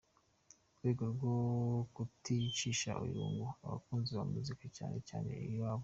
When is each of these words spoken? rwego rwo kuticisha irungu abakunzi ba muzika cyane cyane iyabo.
rwego 0.75 1.03
rwo 1.13 1.35
kuticisha 1.93 2.91
irungu 3.09 3.47
abakunzi 3.65 4.11
ba 4.17 4.23
muzika 4.31 4.65
cyane 4.77 4.97
cyane 5.09 5.31
iyabo. 5.49 5.79